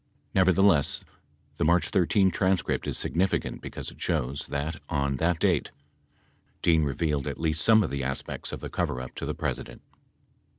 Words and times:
Nevertheless, 0.33 1.05
the 1.57 1.63
March 1.63 1.89
13 1.89 2.31
transcript 2.31 2.87
is 2.87 2.97
significant 2.97 3.61
because 3.61 3.91
it 3.91 4.01
shows 4.01 4.47
that, 4.47 4.77
on 4.89 5.17
that 5.17 5.37
date, 5.37 5.69
Dean 6.63 6.81
revealed 6.83 7.27
at 7.27 7.39
least 7.39 7.61
some 7.63 7.83
of 7.83 7.91
the 7.91 8.03
aspects 8.03 8.51
of 8.51 8.61
the 8.61 8.69
coverup 8.71 9.13
to 9.13 9.27
the 9.27 9.35
President. 9.35 9.83